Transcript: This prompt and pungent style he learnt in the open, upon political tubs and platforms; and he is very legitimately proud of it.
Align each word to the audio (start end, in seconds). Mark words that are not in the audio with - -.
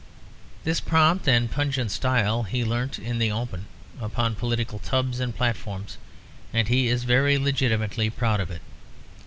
This 0.63 0.79
prompt 0.81 1.27
and 1.27 1.51
pungent 1.51 1.91
style 1.91 2.41
he 2.41 2.65
learnt 2.65 2.97
in 2.97 3.19
the 3.19 3.31
open, 3.31 3.67
upon 3.99 4.33
political 4.33 4.79
tubs 4.79 5.19
and 5.19 5.35
platforms; 5.35 5.99
and 6.51 6.67
he 6.67 6.87
is 6.87 7.03
very 7.03 7.37
legitimately 7.37 8.09
proud 8.09 8.39
of 8.39 8.49
it. 8.49 8.63